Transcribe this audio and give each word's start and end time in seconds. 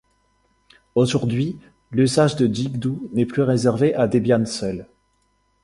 Aujourd'hui 0.95 1.59
l'usage 1.91 2.35
de 2.35 2.51
jigdo 2.51 3.07
n'est 3.13 3.27
plus 3.27 3.43
réservé 3.43 3.93
à 3.93 4.07
Debian 4.07 4.45
seul. 4.47 4.87